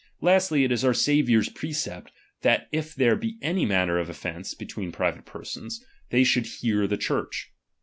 [0.19, 2.11] Lastly, it is our ^M Saviour's precept,
[2.41, 6.87] that if there be any matter of ^M offence between private persons, they should hear
[6.87, 7.51] ^| tke Church.